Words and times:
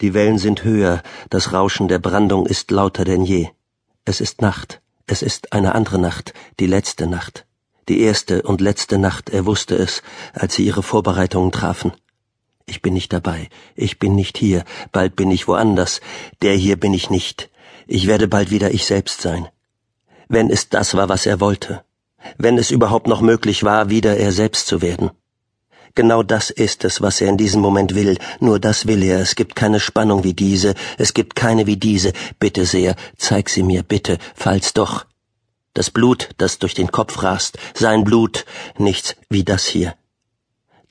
Die 0.00 0.14
Wellen 0.14 0.38
sind 0.38 0.64
höher, 0.64 1.02
das 1.28 1.52
Rauschen 1.52 1.88
der 1.88 1.98
Brandung 1.98 2.46
ist 2.46 2.70
lauter 2.70 3.04
denn 3.04 3.22
je. 3.22 3.48
Es 4.04 4.20
ist 4.20 4.40
Nacht, 4.40 4.80
es 5.06 5.20
ist 5.20 5.52
eine 5.52 5.74
andere 5.74 5.98
Nacht, 5.98 6.32
die 6.58 6.66
letzte 6.66 7.06
Nacht. 7.06 7.46
Die 7.88 8.00
erste 8.00 8.42
und 8.42 8.60
letzte 8.60 8.98
Nacht, 8.98 9.28
er 9.30 9.44
wusste 9.44 9.74
es, 9.76 10.02
als 10.32 10.54
sie 10.54 10.64
ihre 10.64 10.82
Vorbereitungen 10.82 11.52
trafen. 11.52 11.92
Ich 12.64 12.80
bin 12.82 12.94
nicht 12.94 13.12
dabei, 13.12 13.48
ich 13.74 13.98
bin 13.98 14.14
nicht 14.14 14.38
hier, 14.38 14.64
bald 14.92 15.16
bin 15.16 15.30
ich 15.30 15.48
woanders, 15.48 16.00
der 16.40 16.54
hier 16.54 16.78
bin 16.78 16.94
ich 16.94 17.10
nicht. 17.10 17.50
Ich 17.86 18.06
werde 18.06 18.28
bald 18.28 18.50
wieder 18.50 18.72
ich 18.72 18.86
selbst 18.86 19.20
sein. 19.20 19.48
Wenn 20.28 20.48
es 20.48 20.68
das 20.68 20.94
war, 20.94 21.08
was 21.08 21.26
er 21.26 21.40
wollte, 21.40 21.84
wenn 22.38 22.56
es 22.58 22.70
überhaupt 22.70 23.06
noch 23.06 23.20
möglich 23.20 23.64
war, 23.64 23.90
wieder 23.90 24.16
er 24.16 24.32
selbst 24.32 24.66
zu 24.66 24.80
werden. 24.80 25.10
Genau 25.94 26.22
das 26.22 26.50
ist 26.50 26.84
es, 26.84 27.00
was 27.00 27.20
er 27.20 27.28
in 27.28 27.36
diesem 27.36 27.60
Moment 27.60 27.94
will. 27.94 28.16
Nur 28.38 28.58
das 28.60 28.86
will 28.86 29.02
er. 29.02 29.20
Es 29.20 29.34
gibt 29.34 29.56
keine 29.56 29.80
Spannung 29.80 30.24
wie 30.24 30.34
diese. 30.34 30.74
Es 30.98 31.14
gibt 31.14 31.34
keine 31.34 31.66
wie 31.66 31.76
diese. 31.76 32.12
Bitte 32.38 32.64
sehr, 32.64 32.94
zeig 33.16 33.50
sie 33.50 33.62
mir, 33.62 33.82
bitte, 33.82 34.18
falls 34.34 34.72
doch. 34.72 35.04
Das 35.74 35.90
Blut, 35.90 36.30
das 36.38 36.58
durch 36.58 36.74
den 36.74 36.90
Kopf 36.90 37.22
rast, 37.22 37.58
sein 37.74 38.04
Blut, 38.04 38.44
nichts 38.78 39.16
wie 39.28 39.44
das 39.44 39.66
hier. 39.66 39.94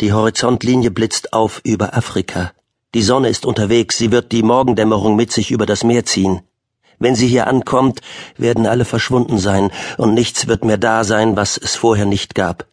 Die 0.00 0.12
Horizontlinie 0.12 0.90
blitzt 0.90 1.32
auf 1.32 1.60
über 1.64 1.96
Afrika. 1.96 2.52
Die 2.94 3.02
Sonne 3.02 3.28
ist 3.28 3.44
unterwegs, 3.44 3.98
sie 3.98 4.12
wird 4.12 4.30
die 4.32 4.42
Morgendämmerung 4.42 5.16
mit 5.16 5.32
sich 5.32 5.50
über 5.50 5.66
das 5.66 5.82
Meer 5.84 6.04
ziehen. 6.04 6.42
Wenn 7.00 7.14
sie 7.14 7.28
hier 7.28 7.46
ankommt, 7.46 8.00
werden 8.36 8.66
alle 8.66 8.84
verschwunden 8.84 9.38
sein, 9.38 9.70
und 9.96 10.14
nichts 10.14 10.46
wird 10.46 10.64
mehr 10.64 10.78
da 10.78 11.04
sein, 11.04 11.36
was 11.36 11.56
es 11.58 11.74
vorher 11.76 12.06
nicht 12.06 12.34
gab. 12.34 12.66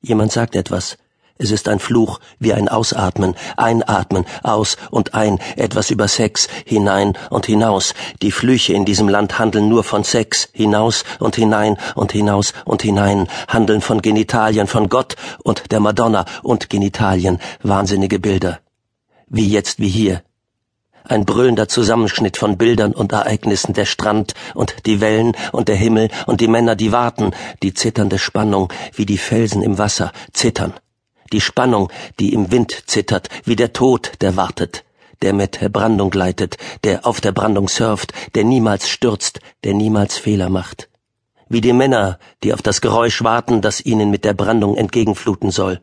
Jemand 0.00 0.32
sagt 0.32 0.56
etwas. 0.56 0.98
Es 1.38 1.50
ist 1.50 1.68
ein 1.68 1.80
Fluch 1.80 2.20
wie 2.38 2.52
ein 2.52 2.68
Ausatmen, 2.68 3.34
einatmen, 3.56 4.26
aus 4.42 4.76
und 4.90 5.14
ein, 5.14 5.40
etwas 5.56 5.90
über 5.90 6.06
Sex, 6.06 6.48
hinein 6.64 7.14
und 7.30 7.46
hinaus. 7.46 7.94
Die 8.20 8.30
Flüche 8.30 8.74
in 8.74 8.84
diesem 8.84 9.08
Land 9.08 9.38
handeln 9.38 9.68
nur 9.68 9.82
von 9.82 10.04
Sex, 10.04 10.50
hinaus 10.52 11.04
und 11.18 11.36
hinein 11.36 11.78
und 11.94 12.12
hinaus 12.12 12.52
und 12.64 12.82
hinein, 12.82 13.28
handeln 13.48 13.80
von 13.80 14.02
Genitalien, 14.02 14.66
von 14.66 14.88
Gott 14.88 15.16
und 15.42 15.72
der 15.72 15.80
Madonna 15.80 16.26
und 16.42 16.70
Genitalien, 16.70 17.40
wahnsinnige 17.62 18.18
Bilder. 18.18 18.60
Wie 19.26 19.48
jetzt, 19.48 19.80
wie 19.80 19.88
hier. 19.88 20.22
Ein 21.04 21.24
brüllender 21.24 21.66
Zusammenschnitt 21.66 22.36
von 22.36 22.56
Bildern 22.58 22.92
und 22.92 23.10
Ereignissen, 23.10 23.72
der 23.72 23.86
Strand 23.86 24.34
und 24.54 24.86
die 24.86 25.00
Wellen 25.00 25.32
und 25.50 25.66
der 25.68 25.76
Himmel 25.76 26.10
und 26.26 26.40
die 26.40 26.46
Männer, 26.46 26.76
die 26.76 26.92
warten, 26.92 27.32
die 27.62 27.74
zitternde 27.74 28.20
Spannung, 28.20 28.72
wie 28.94 29.06
die 29.06 29.18
Felsen 29.18 29.62
im 29.62 29.78
Wasser, 29.78 30.12
zittern 30.32 30.74
die 31.32 31.40
Spannung, 31.40 31.90
die 32.20 32.32
im 32.32 32.50
Wind 32.50 32.84
zittert, 32.86 33.28
wie 33.44 33.56
der 33.56 33.72
Tod, 33.72 34.12
der 34.20 34.36
wartet, 34.36 34.84
der 35.22 35.32
mit 35.32 35.60
Brandung 35.72 36.10
gleitet, 36.10 36.56
der 36.84 37.06
auf 37.06 37.20
der 37.20 37.32
Brandung 37.32 37.68
surft, 37.68 38.12
der 38.34 38.44
niemals 38.44 38.88
stürzt, 38.88 39.40
der 39.64 39.74
niemals 39.74 40.18
Fehler 40.18 40.50
macht. 40.50 40.88
Wie 41.48 41.60
die 41.60 41.72
Männer, 41.72 42.18
die 42.42 42.54
auf 42.54 42.62
das 42.62 42.80
Geräusch 42.80 43.22
warten, 43.22 43.60
das 43.60 43.84
ihnen 43.84 44.10
mit 44.10 44.24
der 44.24 44.34
Brandung 44.34 44.76
entgegenfluten 44.76 45.50
soll. 45.50 45.80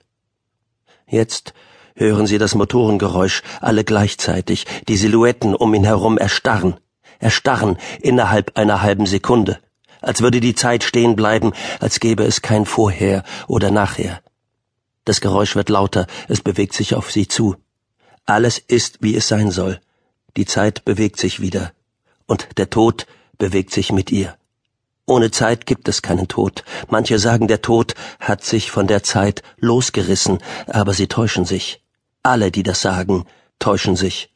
Jetzt 1.07 1.53
hören 1.95 2.27
sie 2.27 2.37
das 2.37 2.55
Motorengeräusch, 2.55 3.43
alle 3.61 3.83
gleichzeitig, 3.83 4.65
die 4.87 4.97
Silhouetten 4.97 5.55
um 5.55 5.73
ihn 5.73 5.83
herum 5.83 6.17
erstarren, 6.17 6.77
erstarren 7.19 7.77
innerhalb 8.01 8.57
einer 8.57 8.81
halben 8.81 9.05
Sekunde, 9.05 9.59
als 10.01 10.21
würde 10.21 10.39
die 10.39 10.55
Zeit 10.55 10.83
stehen 10.83 11.15
bleiben, 11.15 11.51
als 11.79 11.99
gäbe 11.99 12.23
es 12.23 12.41
kein 12.41 12.65
Vorher 12.65 13.23
oder 13.47 13.71
Nachher. 13.71 14.21
Das 15.09 15.21
Geräusch 15.21 15.55
wird 15.55 15.69
lauter, 15.69 16.05
es 16.27 16.39
bewegt 16.39 16.75
sich 16.75 16.93
auf 16.93 17.09
sie 17.09 17.27
zu. 17.27 17.55
Alles 18.27 18.59
ist, 18.59 18.99
wie 19.01 19.15
es 19.15 19.27
sein 19.27 19.49
soll. 19.49 19.81
Die 20.37 20.45
Zeit 20.45 20.85
bewegt 20.85 21.19
sich 21.19 21.39
wieder. 21.39 21.71
Und 22.27 22.47
der 22.57 22.69
Tod 22.69 23.07
bewegt 23.39 23.71
sich 23.73 23.91
mit 23.91 24.11
ihr. 24.11 24.37
Ohne 25.07 25.31
Zeit 25.31 25.65
gibt 25.65 25.87
es 25.87 26.03
keinen 26.03 26.27
Tod. 26.27 26.63
Manche 26.89 27.17
sagen, 27.17 27.47
der 27.47 27.63
Tod 27.63 27.95
hat 28.19 28.43
sich 28.43 28.69
von 28.69 28.85
der 28.85 29.01
Zeit 29.01 29.41
losgerissen, 29.57 30.37
aber 30.67 30.93
sie 30.93 31.07
täuschen 31.07 31.45
sich. 31.45 31.81
Alle, 32.21 32.51
die 32.51 32.61
das 32.61 32.79
sagen, 32.81 33.25
täuschen 33.57 33.95
sich. 33.95 34.31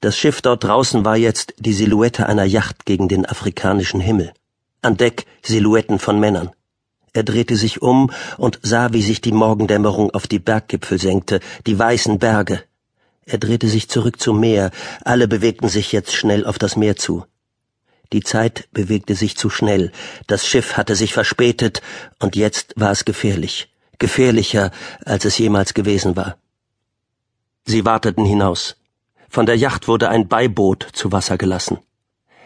Das 0.00 0.16
Schiff 0.16 0.40
dort 0.40 0.62
draußen 0.62 1.04
war 1.04 1.16
jetzt 1.16 1.54
die 1.58 1.72
Silhouette 1.72 2.26
einer 2.26 2.44
Yacht 2.44 2.86
gegen 2.86 3.08
den 3.08 3.26
afrikanischen 3.26 3.98
Himmel. 3.98 4.32
An 4.82 4.96
Deck 4.96 5.26
Silhouetten 5.42 5.98
von 5.98 6.20
Männern. 6.20 6.52
Er 7.12 7.24
drehte 7.24 7.56
sich 7.56 7.82
um 7.82 8.10
und 8.36 8.60
sah, 8.62 8.92
wie 8.92 9.02
sich 9.02 9.20
die 9.20 9.32
Morgendämmerung 9.32 10.10
auf 10.10 10.26
die 10.26 10.38
Berggipfel 10.38 11.00
senkte, 11.00 11.40
die 11.66 11.78
weißen 11.78 12.18
Berge. 12.18 12.62
Er 13.26 13.38
drehte 13.38 13.68
sich 13.68 13.88
zurück 13.88 14.20
zum 14.20 14.40
Meer, 14.40 14.70
alle 15.04 15.28
bewegten 15.28 15.68
sich 15.68 15.92
jetzt 15.92 16.14
schnell 16.14 16.46
auf 16.46 16.58
das 16.58 16.76
Meer 16.76 16.96
zu. 16.96 17.24
Die 18.12 18.22
Zeit 18.22 18.68
bewegte 18.72 19.14
sich 19.14 19.36
zu 19.36 19.50
schnell, 19.50 19.92
das 20.26 20.46
Schiff 20.46 20.76
hatte 20.76 20.96
sich 20.96 21.12
verspätet, 21.12 21.80
und 22.18 22.34
jetzt 22.34 22.74
war 22.76 22.90
es 22.90 23.04
gefährlich, 23.04 23.72
gefährlicher, 23.98 24.72
als 25.04 25.24
es 25.24 25.38
jemals 25.38 25.74
gewesen 25.74 26.16
war. 26.16 26.36
Sie 27.66 27.84
warteten 27.84 28.24
hinaus. 28.24 28.76
Von 29.28 29.46
der 29.46 29.56
Yacht 29.56 29.86
wurde 29.86 30.08
ein 30.08 30.26
Beiboot 30.26 30.88
zu 30.92 31.12
Wasser 31.12 31.38
gelassen. 31.38 31.78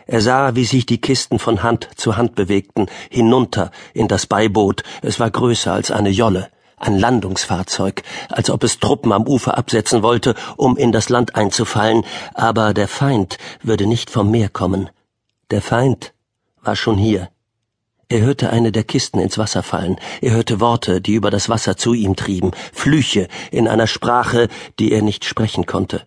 Er 0.06 0.20
sah, 0.20 0.54
wie 0.54 0.64
sich 0.64 0.84
die 0.84 1.00
Kisten 1.00 1.38
von 1.38 1.62
Hand 1.62 1.88
zu 1.96 2.16
Hand 2.16 2.34
bewegten, 2.34 2.86
hinunter 3.10 3.70
in 3.94 4.06
das 4.06 4.26
Beiboot. 4.26 4.82
Es 5.02 5.18
war 5.18 5.30
größer 5.30 5.72
als 5.72 5.90
eine 5.90 6.10
Jolle, 6.10 6.50
ein 6.76 6.98
Landungsfahrzeug, 6.98 8.02
als 8.28 8.50
ob 8.50 8.64
es 8.64 8.80
Truppen 8.80 9.12
am 9.12 9.26
Ufer 9.26 9.56
absetzen 9.56 10.02
wollte, 10.02 10.34
um 10.56 10.76
in 10.76 10.92
das 10.92 11.08
Land 11.08 11.34
einzufallen, 11.36 12.04
aber 12.34 12.74
der 12.74 12.88
Feind 12.88 13.38
würde 13.62 13.86
nicht 13.86 14.10
vom 14.10 14.30
Meer 14.30 14.50
kommen. 14.50 14.90
Der 15.50 15.62
Feind 15.62 16.12
war 16.62 16.76
schon 16.76 16.98
hier. 16.98 17.30
Er 18.08 18.20
hörte 18.20 18.50
eine 18.50 18.70
der 18.70 18.84
Kisten 18.84 19.18
ins 19.18 19.38
Wasser 19.38 19.62
fallen, 19.62 19.96
er 20.20 20.32
hörte 20.32 20.60
Worte, 20.60 21.00
die 21.00 21.14
über 21.14 21.30
das 21.30 21.48
Wasser 21.48 21.78
zu 21.78 21.94
ihm 21.94 22.16
trieben, 22.16 22.50
Flüche 22.72 23.28
in 23.50 23.66
einer 23.66 23.86
Sprache, 23.86 24.48
die 24.78 24.92
er 24.92 25.00
nicht 25.00 25.24
sprechen 25.24 25.64
konnte. 25.64 26.06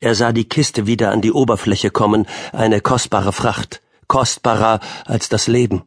Er 0.00 0.14
sah 0.14 0.32
die 0.32 0.48
Kiste 0.48 0.86
wieder 0.86 1.10
an 1.10 1.22
die 1.22 1.32
Oberfläche 1.32 1.90
kommen, 1.90 2.26
eine 2.52 2.80
kostbare 2.80 3.32
Fracht, 3.32 3.82
kostbarer 4.08 4.80
als 5.06 5.28
das 5.28 5.46
Leben. 5.46 5.84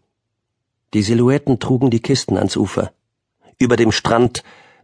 Die 0.94 1.04
Silhouetten 1.04 1.60
trugen 1.60 1.92
die 1.92 2.02
Kisten 2.02 2.38
ans 2.38 2.58
Ufer. 2.58 2.92
Über 3.60 3.76
dem 3.76 3.92
Strand 3.92 4.44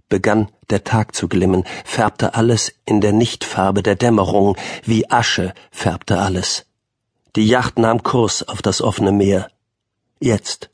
begann 0.10 0.50
der 0.70 0.84
Tag 0.84 1.16
zu 1.16 1.28
glimmen, 1.28 1.64
färbte 1.84 2.36
alles 2.36 2.74
in 2.86 3.02
der 3.02 3.14
Nichtfarbe 3.14 3.82
der 3.82 3.96
Dämmerung, 3.96 4.56
wie 4.84 5.10
Asche 5.10 5.54
färbte 5.72 6.20
alles. 6.20 6.66
Die 7.36 7.48
Yacht 7.48 7.80
nahm 7.80 8.04
Kurs 8.04 8.48
auf 8.48 8.62
das 8.62 8.82
offene 8.82 9.12
Meer. 9.12 9.50
Jetzt. 10.20 10.70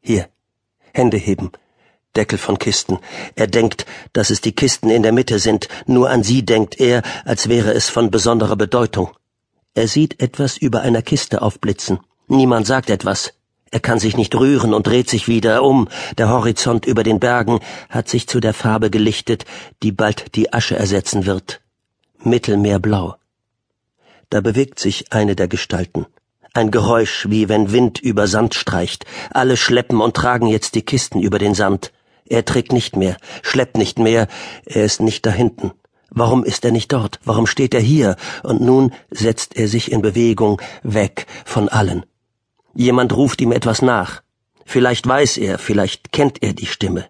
Hier. 0.00 0.28
Hände 0.92 1.16
heben. 1.16 1.52
Deckel 2.16 2.38
von 2.38 2.58
Kisten. 2.58 2.98
Er 3.36 3.46
denkt, 3.46 3.86
dass 4.12 4.30
es 4.30 4.40
die 4.40 4.52
Kisten 4.52 4.90
in 4.90 5.02
der 5.02 5.12
Mitte 5.12 5.38
sind, 5.38 5.68
nur 5.86 6.10
an 6.10 6.22
sie 6.22 6.44
denkt 6.44 6.80
er, 6.80 7.02
als 7.24 7.48
wäre 7.48 7.72
es 7.72 7.88
von 7.88 8.10
besonderer 8.10 8.56
Bedeutung. 8.56 9.10
Er 9.74 9.88
sieht 9.88 10.20
etwas 10.20 10.56
über 10.56 10.80
einer 10.80 11.02
Kiste 11.02 11.42
aufblitzen. 11.42 12.00
Niemand 12.26 12.66
sagt 12.66 12.90
etwas. 12.90 13.34
Er 13.70 13.80
kann 13.80 13.98
sich 13.98 14.16
nicht 14.16 14.34
rühren 14.34 14.72
und 14.72 14.86
dreht 14.86 15.10
sich 15.10 15.28
wieder 15.28 15.62
um. 15.62 15.88
Der 16.16 16.30
Horizont 16.30 16.86
über 16.86 17.02
den 17.02 17.20
Bergen 17.20 17.60
hat 17.90 18.08
sich 18.08 18.26
zu 18.26 18.40
der 18.40 18.54
Farbe 18.54 18.90
gelichtet, 18.90 19.44
die 19.82 19.92
bald 19.92 20.34
die 20.34 20.52
Asche 20.52 20.76
ersetzen 20.76 21.26
wird. 21.26 21.60
Mittelmeerblau. 22.18 23.16
Da 24.30 24.40
bewegt 24.40 24.78
sich 24.78 25.12
eine 25.12 25.36
der 25.36 25.48
Gestalten. 25.48 26.06
Ein 26.54 26.70
Geräusch, 26.70 27.26
wie 27.28 27.48
wenn 27.48 27.72
Wind 27.72 27.98
über 28.00 28.26
Sand 28.26 28.54
streicht. 28.54 29.04
Alle 29.30 29.56
schleppen 29.56 30.00
und 30.00 30.16
tragen 30.16 30.46
jetzt 30.46 30.74
die 30.74 30.82
Kisten 30.82 31.20
über 31.20 31.38
den 31.38 31.54
Sand. 31.54 31.92
Er 32.28 32.44
trägt 32.44 32.72
nicht 32.72 32.96
mehr, 32.96 33.16
schleppt 33.42 33.76
nicht 33.76 33.98
mehr, 33.98 34.28
er 34.66 34.84
ist 34.84 35.00
nicht 35.00 35.24
da 35.24 35.30
hinten. 35.30 35.72
Warum 36.10 36.44
ist 36.44 36.64
er 36.64 36.72
nicht 36.72 36.92
dort? 36.92 37.20
Warum 37.24 37.46
steht 37.46 37.74
er 37.74 37.80
hier? 37.80 38.16
Und 38.42 38.60
nun 38.60 38.92
setzt 39.10 39.56
er 39.56 39.68
sich 39.68 39.92
in 39.92 40.02
Bewegung, 40.02 40.60
weg 40.82 41.26
von 41.44 41.68
allen. 41.68 42.04
Jemand 42.74 43.16
ruft 43.16 43.40
ihm 43.40 43.52
etwas 43.52 43.82
nach. 43.82 44.22
Vielleicht 44.64 45.06
weiß 45.06 45.38
er, 45.38 45.58
vielleicht 45.58 46.12
kennt 46.12 46.42
er 46.42 46.52
die 46.52 46.66
Stimme. 46.66 47.06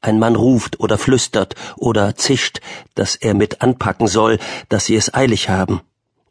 Ein 0.00 0.18
Mann 0.18 0.36
ruft 0.36 0.80
oder 0.80 0.98
flüstert 0.98 1.54
oder 1.76 2.14
zischt, 2.14 2.60
dass 2.94 3.16
er 3.16 3.34
mit 3.34 3.62
anpacken 3.62 4.06
soll, 4.06 4.38
dass 4.68 4.86
sie 4.86 4.96
es 4.96 5.12
eilig 5.12 5.48
haben. 5.48 5.80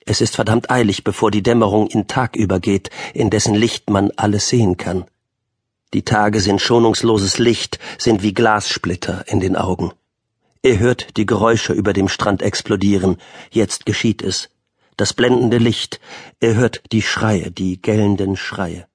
Es 0.05 0.21
ist 0.21 0.35
verdammt 0.35 0.69
eilig, 0.69 1.03
bevor 1.03 1.31
die 1.31 1.43
Dämmerung 1.43 1.87
in 1.87 2.07
Tag 2.07 2.35
übergeht, 2.35 2.89
in 3.13 3.29
dessen 3.29 3.55
Licht 3.55 3.89
man 3.89 4.11
alles 4.15 4.49
sehen 4.49 4.77
kann. 4.77 5.05
Die 5.95 6.03
Tage 6.03 6.41
sind 6.41 6.59
schonungsloses 6.59 7.37
Licht, 7.37 7.79
sind 7.97 8.21
wie 8.21 8.33
Glassplitter 8.33 9.23
in 9.27 9.39
den 9.39 9.55
Augen. 9.55 9.93
Er 10.61 10.79
hört 10.79 11.15
die 11.15 11.25
Geräusche 11.25 11.71
über 11.71 11.93
dem 11.93 12.09
Strand 12.09 12.41
explodieren. 12.41 13.15
Jetzt 13.49 13.85
geschieht 13.85 14.21
es. 14.21 14.49
Das 14.97 15.13
blendende 15.13 15.57
Licht. 15.57 16.01
Er 16.41 16.55
hört 16.55 16.81
die 16.91 17.01
Schreie, 17.01 17.49
die 17.49 17.81
gellenden 17.81 18.35
Schreie. 18.35 18.87